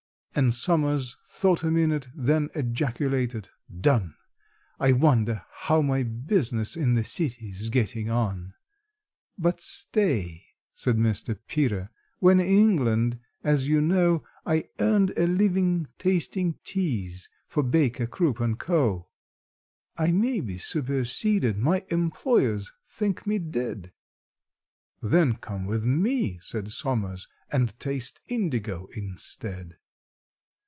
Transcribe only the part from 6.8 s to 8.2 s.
the City's getting